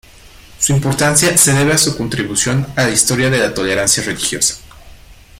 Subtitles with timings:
[0.57, 4.55] Su importancia se debe a su contribución a la historia de la tolerancia religiosa.